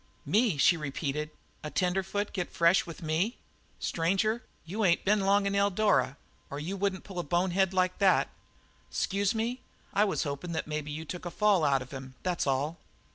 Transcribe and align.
"Me?" 0.25 0.57
she 0.57 0.75
repeated. 0.77 1.29
"A 1.63 1.69
tenderfoot 1.69 2.33
get 2.33 2.51
fresh 2.51 2.87
with 2.87 3.03
me? 3.03 3.37
Stranger, 3.79 4.41
you 4.65 4.83
ain't 4.83 5.05
been 5.05 5.19
long 5.19 5.45
in 5.45 5.53
Eldara 5.53 6.17
or 6.49 6.57
you 6.59 6.75
wouldn't 6.75 7.03
pull 7.03 7.19
a 7.19 7.23
bonehead 7.23 7.71
like 7.71 7.99
that." 7.99 8.27
"'Scuse 8.89 9.35
me. 9.35 9.61
I 9.93 10.05
was 10.05 10.23
hopin' 10.23 10.53
that 10.53 10.65
maybe 10.65 10.89
you 10.89 11.05
took 11.05 11.25
a 11.25 11.29
fall 11.29 11.63
out 11.63 11.83
of 11.83 11.91
him, 11.91 12.15
that's 12.23 12.47
all." 12.47 12.79